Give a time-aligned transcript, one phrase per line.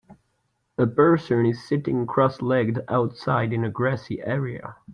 [0.79, 4.77] A person is sitting cross legged outside in a grassy area.